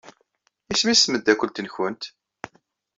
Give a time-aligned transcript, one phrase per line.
[0.71, 2.03] Isem-nnes tmeddakelt-nwent?